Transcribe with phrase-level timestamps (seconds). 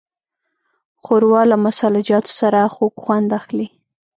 [1.03, 3.67] ښوروا له مسالهجاتو سره خوږ خوند اخلي.